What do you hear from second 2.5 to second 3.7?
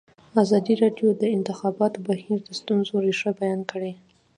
ستونزو رېښه بیان